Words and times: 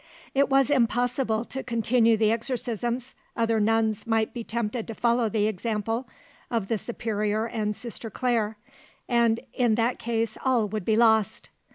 It 0.33 0.49
was 0.49 0.71
impossible 0.71 1.45
to 1.45 1.61
continue 1.61 2.17
the 2.17 2.31
exorcisms 2.31 3.13
other 3.37 3.59
nuns 3.59 4.07
might 4.07 4.33
be 4.33 4.43
tempted 4.43 4.87
to 4.87 4.95
follow 4.95 5.29
the 5.29 5.45
example, 5.45 6.07
of 6.49 6.69
the 6.69 6.79
superior 6.79 7.45
and 7.47 7.75
Sister 7.75 8.09
Claire, 8.09 8.57
and 9.07 9.41
in 9.53 9.75
that 9.75 9.99
case 9.99 10.39
all 10.43 10.67
would 10.69 10.85
be 10.85 10.97
lost. 10.97 11.49